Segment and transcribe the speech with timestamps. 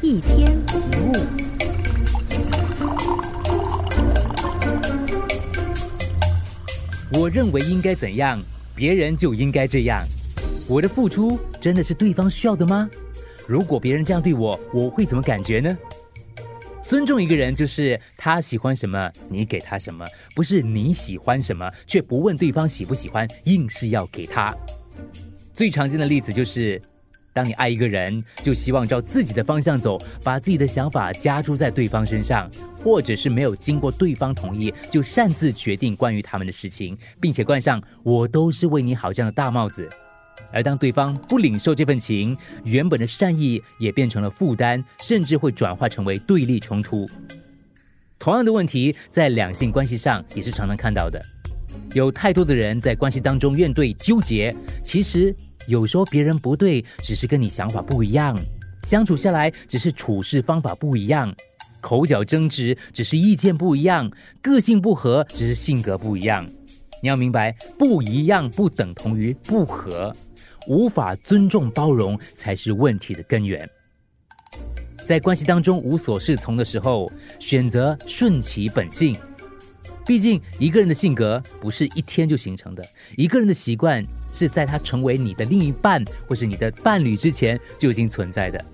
[0.00, 1.12] 一天一物。
[7.12, 8.40] 我认为应该怎样，
[8.76, 10.04] 别人就应该这样。
[10.68, 12.88] 我的付出真的是对方需要的吗？
[13.46, 15.76] 如果别人这样对我，我会怎么感觉呢？
[16.82, 24.54] 尊重一个人，就是他喜欢什么，你给他什么，不是你喜欢什么却不问对方喜不喜欢，硬是要给他。
[25.52, 26.80] 最常见的例子就是，
[27.38, 32.50] 当你爱一个人，就希望照自己的方向走，把自己的想法加注在对方身上，
[32.82, 39.88] 或者是没有经过对方同意就擅自决定关于他们的事情，并且冠上“我都是为你好”这样的大帽子。
[40.50, 47.08] 而当对方不领受这份情，原本的善意也变成了负担，甚至会转化成为对立冲突。
[48.18, 51.24] 同样的问题在两性关系上也是常常看到的。
[51.94, 55.32] 有太多的人在关系当中怨对纠结，其实
[55.68, 58.34] 有时候别人不对，只是跟你想法不一样；
[58.84, 61.30] 相处下来只是处事方法不一样；
[61.82, 66.44] 口角争执只是意见不一样；个性不合只是性格不一样。
[67.02, 70.12] 你要明白，不一样不等同于不合。
[70.66, 73.68] 无法尊重包容才是问题的根源。
[75.06, 79.16] 在关系当中无所适从的时候，选择顺其本性。
[80.04, 82.82] 毕竟一个人的性格不是一天就形成的，
[83.16, 88.64] 一个人的习惯是在他成为你的另一半或是你的伴侣之前就已经存在的。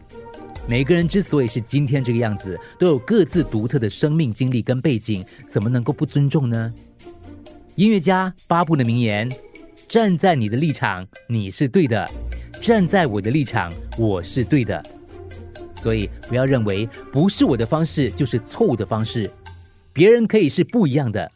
[0.66, 6.72] 每个人之所以是今天这个样子，都有各自独特的生命经历跟背景，怎么能够不尊重呢？
[7.76, 9.30] 音乐家巴布的名言。
[9.86, 12.06] 站在你的立场，你是对的；
[12.60, 14.82] 站在我的立场，我是对的。
[15.76, 19.30] 所以不要认为不是我的方式就是错误的方式。
[19.92, 21.30] 别人可以是不一样的，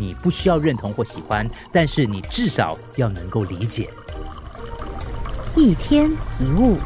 [0.00, 3.90] 你不需要认同或喜欢，但是你至少要能够理解。
[5.54, 6.78] 一天一物，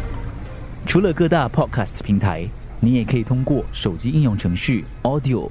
[0.85, 2.49] 除了各大 Podcast 平台，
[2.81, 5.51] 你也可以通过手机应用程序 Audio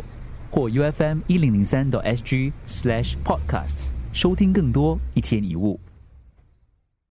[0.51, 3.91] 或 UFM 一零零三 SG Slash podcast。
[4.11, 5.79] 收听更多一天一物。